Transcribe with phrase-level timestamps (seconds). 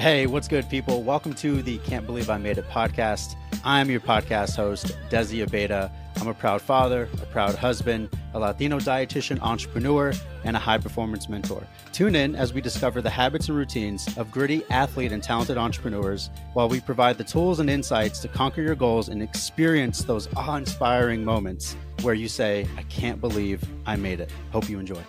[0.00, 1.02] Hey, what's good, people?
[1.02, 3.36] Welcome to the Can't Believe I Made It podcast.
[3.64, 5.92] I'm your podcast host, Dezi Abeyta.
[6.16, 11.28] I'm a proud father, a proud husband, a Latino dietitian entrepreneur, and a high performance
[11.28, 11.66] mentor.
[11.92, 16.30] Tune in as we discover the habits and routines of gritty athlete and talented entrepreneurs
[16.54, 20.56] while we provide the tools and insights to conquer your goals and experience those awe
[20.56, 24.30] inspiring moments where you say, I can't believe I made it.
[24.50, 25.02] Hope you enjoy.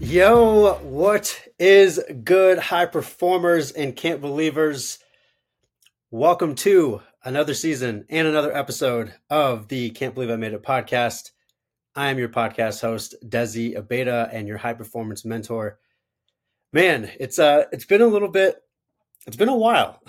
[0.00, 5.00] Yo, what is good, high performers and can't believers?
[6.12, 11.32] Welcome to another season and another episode of the Can't Believe I Made It podcast.
[11.96, 15.80] I am your podcast host, Dezi Abeyta, and your high performance mentor.
[16.72, 18.62] Man, it's uh it's been a little bit
[19.26, 20.00] it's been a while.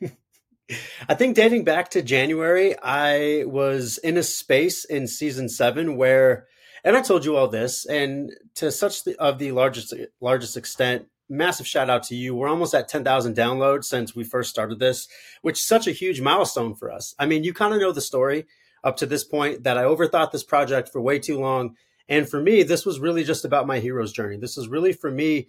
[1.10, 6.46] I think dating back to January, I was in a space in season seven where
[6.86, 11.06] and I told you all this, and to such the, of the largest largest extent,
[11.28, 12.36] massive shout out to you.
[12.36, 15.08] We're almost at 10,000 downloads since we first started this,
[15.42, 17.12] which is such a huge milestone for us.
[17.18, 18.46] I mean, you kind of know the story
[18.84, 21.74] up to this point that I overthought this project for way too long.
[22.08, 24.36] And for me, this was really just about my hero's journey.
[24.36, 25.48] This is really for me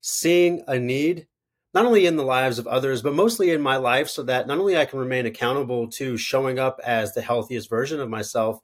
[0.00, 1.26] seeing a need,
[1.74, 4.56] not only in the lives of others, but mostly in my life, so that not
[4.56, 8.60] only I can remain accountable to showing up as the healthiest version of myself,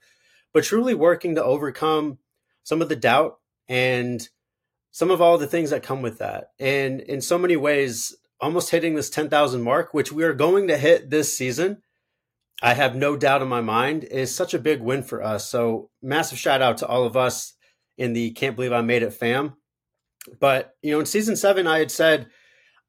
[0.52, 2.18] but truly working to overcome
[2.62, 4.28] some of the doubt and
[4.90, 6.50] some of all the things that come with that.
[6.58, 10.76] And in so many ways, almost hitting this 10,000 mark, which we are going to
[10.76, 11.82] hit this season,
[12.62, 15.48] I have no doubt in my mind, is such a big win for us.
[15.48, 17.54] So, massive shout out to all of us
[17.96, 19.54] in the Can't Believe I Made It fam.
[20.40, 22.26] But, you know, in season seven, I had said,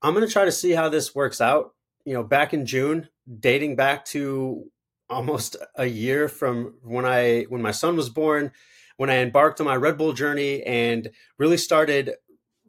[0.01, 1.73] I'm going to try to see how this works out.
[2.05, 4.63] You know, back in June, dating back to
[5.09, 8.51] almost a year from when I when my son was born,
[8.97, 12.15] when I embarked on my Red Bull journey and really started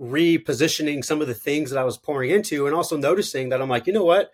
[0.01, 3.69] repositioning some of the things that I was pouring into and also noticing that I'm
[3.69, 4.31] like, you know what?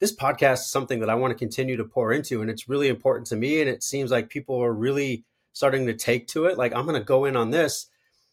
[0.00, 2.88] This podcast is something that I want to continue to pour into and it's really
[2.88, 6.58] important to me and it seems like people are really starting to take to it.
[6.58, 7.86] Like I'm going to go in on this.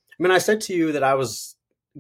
[0.10, 1.56] I mean, I said to you that I was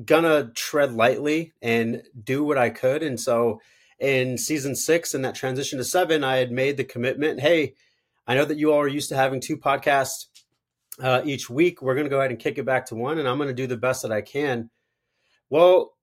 [0.05, 3.59] gonna tread lightly and do what I could and so
[4.01, 7.75] in season six and that transition to seven, I had made the commitment hey,
[8.27, 10.25] I know that you all are used to having two podcasts
[10.99, 11.81] uh, each week.
[11.81, 13.53] We're going to go ahead and kick it back to one, and I'm going to
[13.53, 14.69] do the best that I can.
[15.49, 15.93] Well,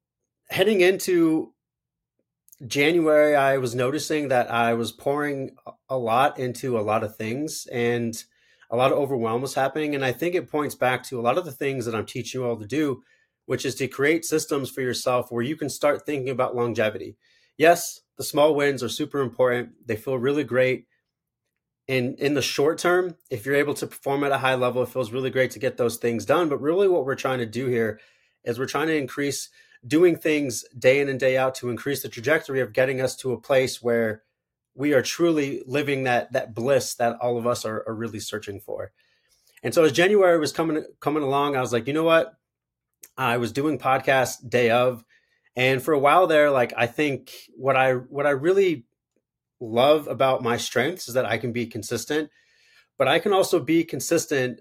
[0.49, 1.53] heading into
[2.67, 5.57] January, I was noticing that I was pouring
[5.89, 8.17] a lot into a lot of things and
[8.71, 9.95] a lot of overwhelm was happening.
[9.95, 12.41] And I think it points back to a lot of the things that I'm teaching
[12.41, 13.03] you all to do,
[13.47, 17.17] which is to create systems for yourself where you can start thinking about longevity
[17.59, 19.87] yes, the small wins are super important.
[19.87, 20.87] They feel really great.
[21.87, 24.91] In in the short term, if you're able to perform at a high level, it
[24.91, 26.49] feels really great to get those things done.
[26.49, 28.01] But really what we're trying to do here
[28.45, 29.49] is we're trying to increase
[29.87, 33.33] doing things day in and day out to increase the trajectory of getting us to
[33.33, 34.23] a place where
[34.75, 38.61] we are truly living that that bliss that all of us are, are really searching
[38.61, 38.93] for.
[39.63, 42.35] And so as January was coming coming along, I was like, you know what?
[43.17, 45.05] I was doing podcast day of
[45.59, 48.87] and for a while there, like I think what I what I really
[49.61, 52.31] love about my strengths is that I can be consistent,
[52.97, 54.61] but I can also be consistent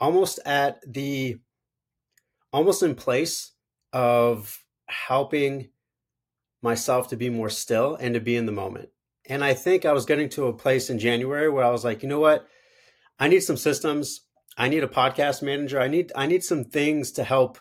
[0.00, 1.36] almost at the
[2.50, 3.52] almost in place
[3.92, 5.68] of helping
[6.62, 8.88] myself to be more still and to be in the moment.
[9.28, 12.02] And I think I was getting to a place in January where I was like,
[12.02, 12.48] you know what?
[13.18, 14.22] I need some systems.
[14.56, 15.78] I need a podcast manager.
[15.78, 17.58] I need I need some things to help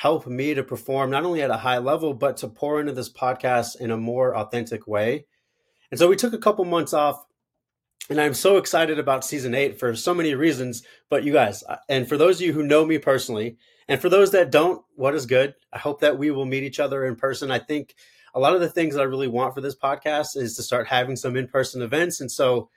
[0.00, 3.12] help me to perform not only at a high level, but to pour into this
[3.12, 5.26] podcast in a more authentic way.
[5.90, 7.22] And so we took a couple months off.
[8.08, 10.84] And I'm so excited about season eight for so many reasons.
[11.10, 14.08] But you guys, uh, and for those of you who know me personally, and for
[14.08, 15.54] those that don't, what is good?
[15.70, 17.50] I hope that we will meet each other in person.
[17.50, 17.94] I think
[18.34, 20.86] a lot of the things that I really want for this podcast is to start
[20.86, 22.22] having some in person events.
[22.22, 22.70] And so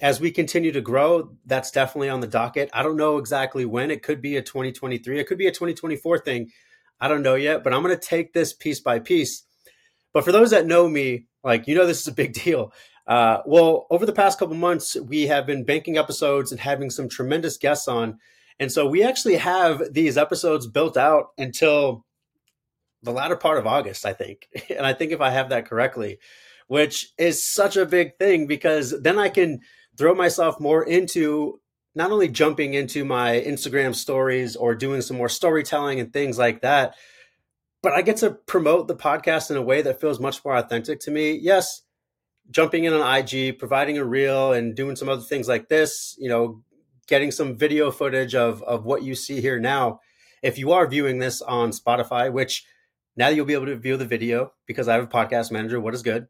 [0.00, 2.70] as we continue to grow, that's definitely on the docket.
[2.72, 3.90] I don't know exactly when.
[3.90, 5.20] It could be a 2023.
[5.20, 6.50] It could be a 2024 thing.
[7.00, 9.44] I don't know yet, but I'm going to take this piece by piece.
[10.12, 12.72] But for those that know me, like you know, this is a big deal.
[13.06, 17.08] Uh, well, over the past couple months, we have been banking episodes and having some
[17.08, 18.18] tremendous guests on,
[18.58, 22.04] and so we actually have these episodes built out until
[23.02, 24.48] the latter part of August, I think.
[24.70, 26.18] And I think if I have that correctly,
[26.68, 29.60] which is such a big thing because then I can
[30.00, 31.60] throw myself more into
[31.94, 36.62] not only jumping into my Instagram stories or doing some more storytelling and things like
[36.62, 36.94] that,
[37.82, 41.00] but I get to promote the podcast in a way that feels much more authentic
[41.00, 41.32] to me.
[41.32, 41.82] Yes,
[42.50, 46.30] jumping in on IG, providing a reel and doing some other things like this, you
[46.30, 46.62] know,
[47.06, 50.00] getting some video footage of of what you see here now.
[50.42, 52.64] If you are viewing this on Spotify, which
[53.16, 55.78] Now you'll be able to view the video because I have a podcast manager.
[55.80, 56.28] What is good?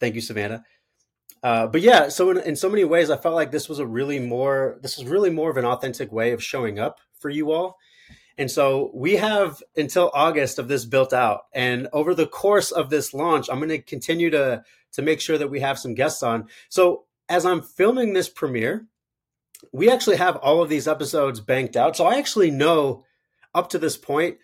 [0.00, 0.64] Thank you, Savannah.
[1.42, 3.86] Uh, but yeah, so in, in so many ways, I felt like this was a
[3.86, 7.50] really more this was really more of an authentic way of showing up for you
[7.50, 7.78] all.
[8.38, 11.42] And so we have until August of this built out.
[11.52, 14.62] And over the course of this launch, I'm going to continue to
[14.92, 16.48] to make sure that we have some guests on.
[16.68, 18.86] So as I'm filming this premiere,
[19.72, 21.96] we actually have all of these episodes banked out.
[21.96, 23.04] So I actually know
[23.54, 24.38] up to this point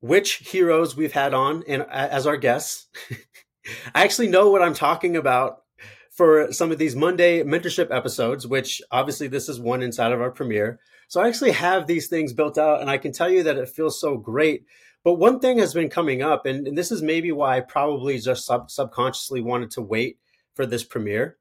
[0.00, 2.86] which heroes we've had on and as our guests.
[3.94, 5.62] I actually know what I'm talking about
[6.10, 10.30] for some of these Monday mentorship episodes, which obviously this is one inside of our
[10.30, 10.80] premiere.
[11.08, 13.68] So I actually have these things built out and I can tell you that it
[13.68, 14.64] feels so great.
[15.04, 18.18] But one thing has been coming up, and, and this is maybe why I probably
[18.18, 20.18] just sub- subconsciously wanted to wait
[20.54, 21.36] for this premiere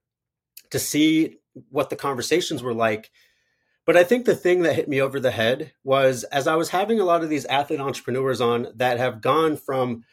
[0.69, 1.37] to see
[1.69, 3.09] what the conversations were like.
[3.85, 6.69] But I think the thing that hit me over the head was as I was
[6.69, 10.03] having a lot of these athlete entrepreneurs on that have gone from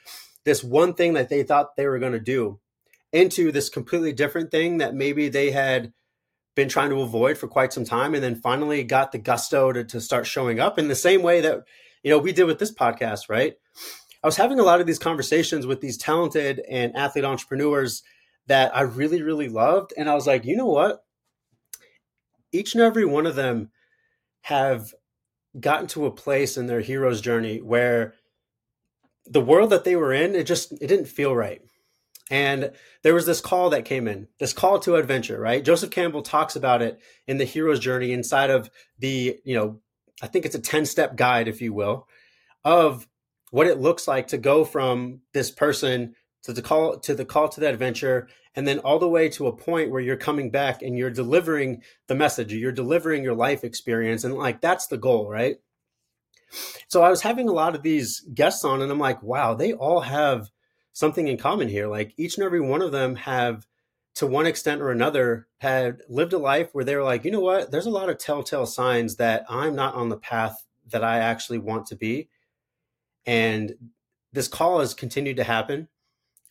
[0.44, 2.58] this one thing that they thought they were going to do
[3.12, 5.92] into this completely different thing that maybe they had
[6.54, 9.84] been trying to avoid for quite some time and then finally got the gusto to,
[9.84, 11.62] to start showing up in the same way that
[12.02, 13.54] you know we did with this podcast right?
[14.22, 18.02] I was having a lot of these conversations with these talented and athlete entrepreneurs
[18.48, 21.04] that i really really loved and i was like you know what?
[22.52, 23.70] Each and every one of them
[24.42, 24.92] have
[25.58, 28.14] gotten to a place in their hero's journey where
[29.26, 31.62] the world that they were in, it just it didn't feel right.
[32.30, 32.72] And
[33.02, 35.64] there was this call that came in, this call to adventure, right?
[35.64, 39.80] Joseph Campbell talks about it in the hero's journey inside of the, you know,
[40.22, 42.06] I think it's a 10 step guide, if you will,
[42.64, 43.06] of
[43.50, 46.14] what it looks like to go from this person
[46.44, 49.46] to the call to the call to the adventure and then all the way to
[49.46, 53.62] a point where you're coming back and you're delivering the message you're delivering your life
[53.62, 55.56] experience and like that's the goal right
[56.88, 59.72] so I was having a lot of these guests on, and I'm like, wow, they
[59.72, 60.50] all have
[60.92, 61.86] something in common here.
[61.88, 63.66] Like each and every one of them have,
[64.16, 67.40] to one extent or another, had lived a life where they were like, you know
[67.40, 67.70] what?
[67.70, 71.58] There's a lot of telltale signs that I'm not on the path that I actually
[71.58, 72.28] want to be.
[73.24, 73.74] And
[74.32, 75.88] this call has continued to happen.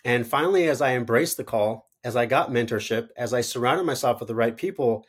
[0.04, 4.20] And finally, as I embraced the call, as I got mentorship, as I surrounded myself
[4.20, 5.06] with the right people,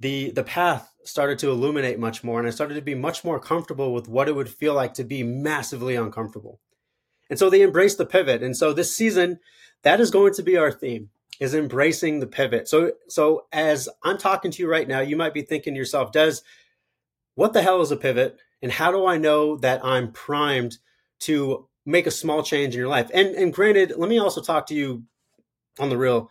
[0.00, 3.38] the the path started to illuminate much more and I started to be much more
[3.38, 6.60] comfortable with what it would feel like to be massively uncomfortable.
[7.28, 8.42] And so they embraced the pivot.
[8.42, 9.38] And so this season,
[9.82, 12.68] that is going to be our theme is embracing the pivot.
[12.68, 16.12] So so as I'm talking to you right now, you might be thinking to yourself,
[16.12, 16.42] does
[17.34, 18.38] what the hell is a pivot?
[18.62, 20.78] And how do I know that I'm primed
[21.20, 23.10] to make a small change in your life?
[23.14, 25.04] And and granted, let me also talk to you
[25.78, 26.30] on the real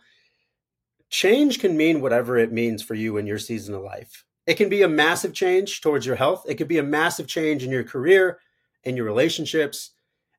[1.10, 4.24] change can mean whatever it means for you in your season of life.
[4.46, 6.44] It can be a massive change towards your health.
[6.48, 8.40] It could be a massive change in your career,
[8.84, 9.90] in your relationships,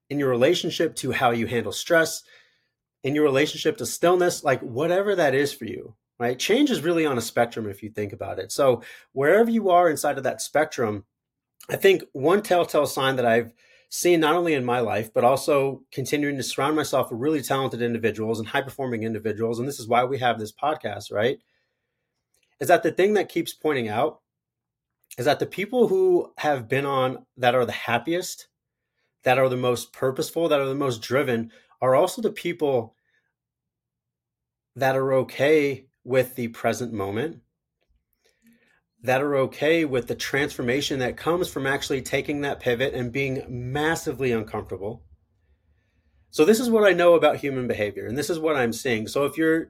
[0.09, 2.23] in your relationship to how you handle stress,
[3.03, 6.37] in your relationship to stillness, like whatever that is for you, right?
[6.37, 8.51] Change is really on a spectrum if you think about it.
[8.51, 8.81] So,
[9.13, 11.05] wherever you are inside of that spectrum,
[11.69, 13.53] I think one telltale sign that I've
[13.91, 17.81] seen not only in my life, but also continuing to surround myself with really talented
[17.81, 19.59] individuals and high performing individuals.
[19.59, 21.39] And this is why we have this podcast, right?
[22.61, 24.21] Is that the thing that keeps pointing out
[25.17, 28.47] is that the people who have been on that are the happiest,
[29.23, 31.51] that are the most purposeful, that are the most driven,
[31.81, 32.95] are also the people
[34.77, 37.41] that are okay with the present moment
[39.03, 43.43] that are okay with the transformation that comes from actually taking that pivot and being
[43.49, 45.03] massively uncomfortable.
[46.29, 49.07] So, this is what I know about human behavior, and this is what I'm seeing.
[49.07, 49.69] So, if you're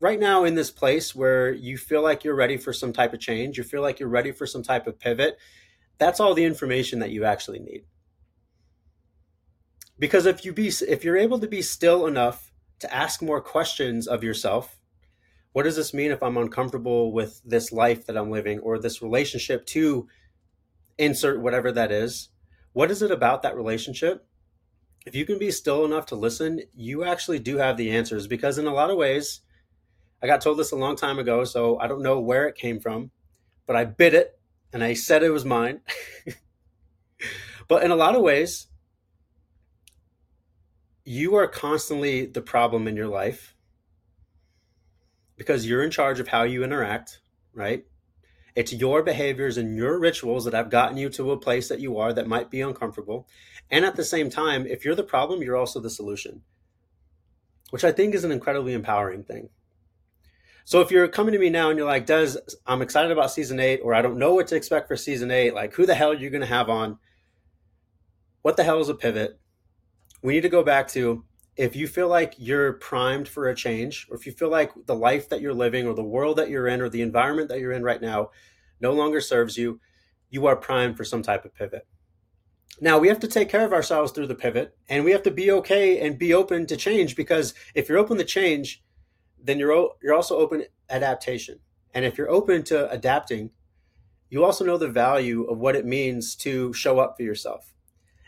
[0.00, 3.20] right now in this place where you feel like you're ready for some type of
[3.20, 5.38] change, you feel like you're ready for some type of pivot,
[5.98, 7.84] that's all the information that you actually need.
[9.98, 14.06] Because if you be if you're able to be still enough to ask more questions
[14.06, 14.77] of yourself
[15.58, 19.02] what does this mean if I'm uncomfortable with this life that I'm living or this
[19.02, 20.06] relationship to
[20.96, 22.28] insert whatever that is?
[22.74, 24.24] What is it about that relationship?
[25.04, 28.56] If you can be still enough to listen, you actually do have the answers because,
[28.56, 29.40] in a lot of ways,
[30.22, 32.78] I got told this a long time ago, so I don't know where it came
[32.78, 33.10] from,
[33.66, 34.38] but I bit it
[34.72, 35.80] and I said it was mine.
[37.66, 38.68] but in a lot of ways,
[41.04, 43.56] you are constantly the problem in your life
[45.38, 47.20] because you're in charge of how you interact,
[47.54, 47.86] right?
[48.54, 51.96] It's your behaviors and your rituals that have gotten you to a place that you
[51.96, 53.26] are that might be uncomfortable.
[53.70, 56.42] And at the same time, if you're the problem, you're also the solution,
[57.70, 59.48] which I think is an incredibly empowering thing.
[60.64, 62.34] So if you're coming to me now and you're like, Des,
[62.66, 65.54] I'm excited about season eight, or I don't know what to expect for season eight,
[65.54, 66.98] like who the hell are you going to have on?
[68.42, 69.38] What the hell is a pivot?
[70.22, 71.24] we need to go back to
[71.58, 74.94] if you feel like you're primed for a change, or if you feel like the
[74.94, 77.72] life that you're living, or the world that you're in, or the environment that you're
[77.72, 78.30] in right now
[78.80, 79.80] no longer serves you,
[80.30, 81.86] you are primed for some type of pivot.
[82.80, 85.32] Now, we have to take care of ourselves through the pivot, and we have to
[85.32, 88.84] be okay and be open to change because if you're open to change,
[89.42, 91.58] then you're, you're also open adaptation.
[91.92, 93.50] And if you're open to adapting,
[94.30, 97.74] you also know the value of what it means to show up for yourself.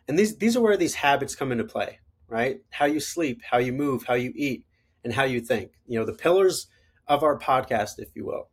[0.09, 2.61] And these, these are where these habits come into play, right?
[2.71, 4.65] How you sleep, how you move, how you eat,
[5.05, 5.73] and how you think.
[5.87, 6.69] You know, the pillars
[7.07, 8.49] of our podcast, if you will.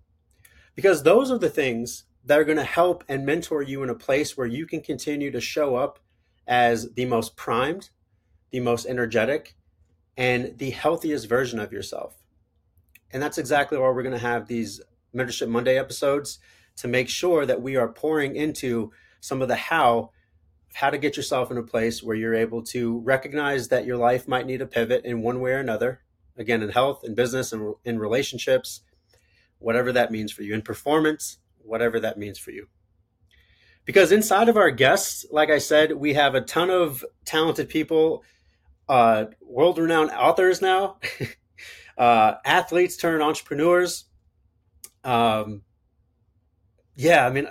[0.76, 3.96] Because those are the things that are going to help and mentor you in a
[3.96, 6.00] place where you can continue to show up
[6.48, 7.90] as the most primed,
[8.52, 9.56] the most energetic,
[10.18, 12.16] and the healthiest version of yourself.
[13.12, 14.82] And that's exactly why we're going to have these
[15.16, 16.40] Mentorship Monday episodes
[16.78, 20.12] to make sure that we are pouring into some of the how
[20.74, 24.28] how to get yourself in a place where you're able to recognize that your life
[24.28, 26.02] might need a pivot in one way or another
[26.38, 28.82] again in health in business and in relationships
[29.60, 32.68] whatever that means for you in performance whatever that means for you.
[33.84, 38.24] Because inside of our guests like i said we have a ton of talented people
[38.90, 40.98] uh, world-renowned authors now
[41.98, 44.06] uh, athletes turn entrepreneurs.
[45.04, 45.64] Um,
[46.96, 47.48] yeah, I mean,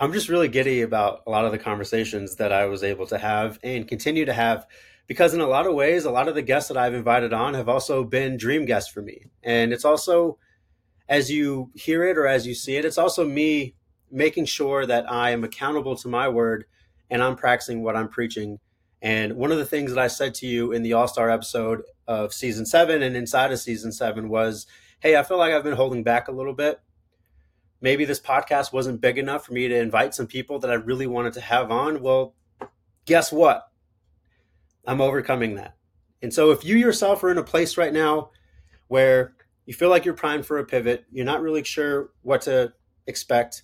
[0.00, 3.18] I'm just really giddy about a lot of the conversations that I was able to
[3.18, 4.64] have and continue to have
[5.08, 7.54] because, in a lot of ways, a lot of the guests that I've invited on
[7.54, 9.24] have also been dream guests for me.
[9.42, 10.38] And it's also,
[11.08, 13.74] as you hear it or as you see it, it's also me
[14.08, 16.66] making sure that I am accountable to my word
[17.10, 18.60] and I'm practicing what I'm preaching.
[19.02, 21.82] And one of the things that I said to you in the All Star episode
[22.06, 24.64] of season seven and inside of season seven was,
[25.00, 26.80] Hey, I feel like I've been holding back a little bit
[27.80, 31.06] maybe this podcast wasn't big enough for me to invite some people that I really
[31.06, 32.02] wanted to have on.
[32.02, 32.34] Well,
[33.04, 33.68] guess what?
[34.86, 35.76] I'm overcoming that.
[36.22, 38.30] And so if you yourself are in a place right now
[38.88, 39.34] where
[39.66, 42.72] you feel like you're primed for a pivot, you're not really sure what to
[43.06, 43.62] expect,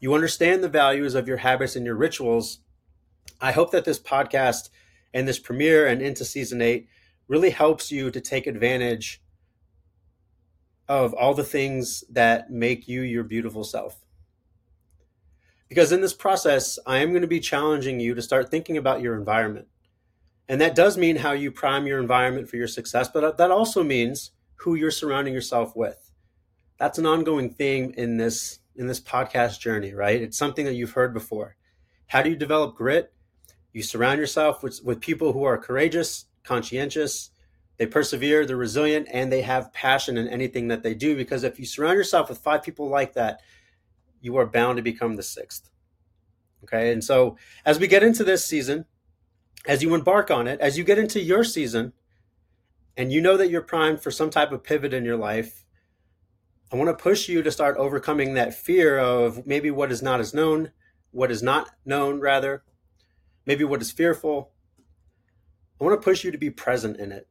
[0.00, 2.60] you understand the values of your habits and your rituals,
[3.40, 4.70] I hope that this podcast
[5.14, 6.88] and this premiere and into season eight
[7.28, 9.22] really helps you to take advantage
[10.88, 14.04] of all the things that make you your beautiful self.
[15.68, 19.00] Because in this process, I am going to be challenging you to start thinking about
[19.00, 19.66] your environment.
[20.48, 23.82] And that does mean how you prime your environment for your success, but that also
[23.82, 26.12] means who you're surrounding yourself with.
[26.78, 30.20] That's an ongoing theme in this in this podcast journey, right?
[30.20, 31.56] It's something that you've heard before.
[32.08, 33.12] How do you develop grit?
[33.72, 37.30] You surround yourself with, with people who are courageous, conscientious,
[37.78, 41.16] they persevere, they're resilient, and they have passion in anything that they do.
[41.16, 43.40] Because if you surround yourself with five people like that,
[44.20, 45.70] you are bound to become the sixth.
[46.64, 46.92] Okay.
[46.92, 48.86] And so as we get into this season,
[49.66, 51.92] as you embark on it, as you get into your season,
[52.96, 55.64] and you know that you're primed for some type of pivot in your life,
[56.72, 60.18] I want to push you to start overcoming that fear of maybe what is not
[60.18, 60.72] as known,
[61.10, 62.64] what is not known, rather,
[63.44, 64.50] maybe what is fearful.
[65.80, 67.28] I want to push you to be present in it.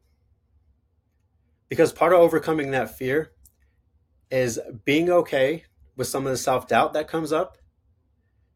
[1.70, 3.32] Because part of overcoming that fear
[4.30, 5.64] is being okay
[5.96, 7.58] with some of the self doubt that comes up,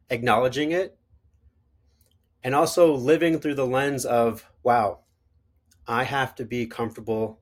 [0.09, 0.97] acknowledging it,
[2.43, 4.99] and also living through the lens of, wow,
[5.87, 7.41] I have to be comfortable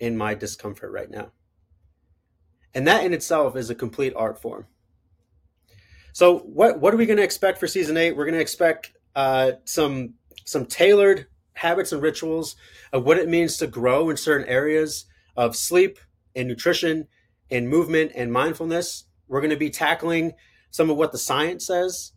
[0.00, 1.32] in my discomfort right now.
[2.74, 4.66] And that in itself is a complete art form.
[6.12, 8.16] So what what are we going to expect for season eight?
[8.16, 12.56] We're going to expect uh, some some tailored habits and rituals
[12.92, 15.06] of what it means to grow in certain areas
[15.36, 15.98] of sleep
[16.34, 17.08] and nutrition
[17.50, 19.04] and movement and mindfulness.
[19.28, 20.32] We're going to be tackling
[20.70, 22.12] some of what the science says,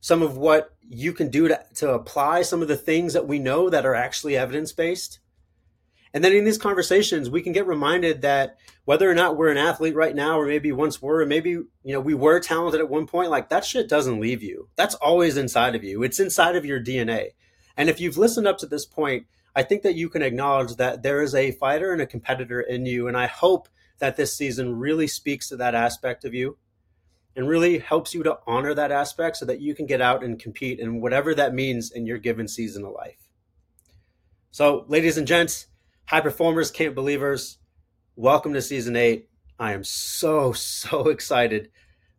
[0.00, 3.38] some of what you can do to, to apply some of the things that we
[3.38, 5.20] know that are actually evidence based.
[6.14, 9.56] And then in these conversations, we can get reminded that whether or not we're an
[9.56, 12.90] athlete right now, or maybe once were, or maybe you know we were talented at
[12.90, 14.68] one point, like that shit doesn't leave you.
[14.76, 16.02] That's always inside of you.
[16.02, 17.30] It's inside of your DNA.
[17.76, 21.02] And if you've listened up to this point, I think that you can acknowledge that
[21.02, 23.08] there is a fighter and a competitor in you.
[23.08, 26.56] And I hope that this season really speaks to that aspect of you
[27.36, 30.38] and really helps you to honor that aspect so that you can get out and
[30.38, 33.28] compete in whatever that means in your given season of life.
[34.50, 35.66] So, ladies and gents,
[36.06, 37.58] high performers, camp believers,
[38.16, 39.28] welcome to season eight.
[39.58, 41.70] I am so, so excited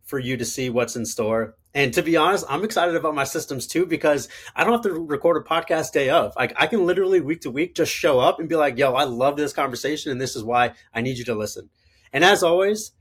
[0.02, 1.56] for you to see what's in store.
[1.74, 4.92] And to be honest, I'm excited about my systems too because I don't have to
[4.92, 6.32] record a podcast day of.
[6.36, 9.04] Like I can literally week to week just show up and be like, "Yo, I
[9.04, 11.70] love this conversation, and this is why I need you to listen."
[12.12, 12.92] And as always,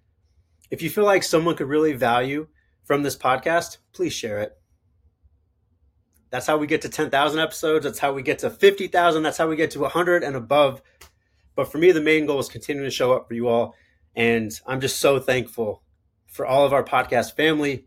[0.71, 2.47] if you feel like someone could really value
[2.83, 4.57] from this podcast, please share it.
[6.31, 7.85] That's how we get to 10,000 episodes.
[7.85, 9.21] That's how we get to 50,000.
[9.21, 10.81] That's how we get to 100 and above.
[11.55, 13.75] But for me, the main goal is continuing to show up for you all.
[14.15, 15.83] And I'm just so thankful
[16.25, 17.85] for all of our podcast family,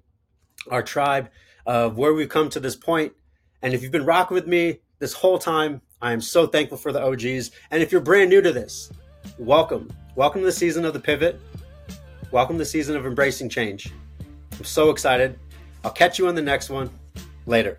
[0.71, 1.31] our tribe,
[1.67, 3.13] of where we've come to this point.
[3.63, 6.93] And if you've been rocking with me this whole time, I am so thankful for
[6.93, 7.51] the OGs.
[7.71, 8.93] And if you're brand new to this,
[9.39, 9.93] welcome.
[10.15, 11.41] Welcome to the season of the pivot.
[12.31, 13.93] Welcome to the season of embracing change.
[14.59, 15.39] I'm so excited.
[15.85, 16.91] I'll catch you on the next one.
[17.47, 17.77] Later.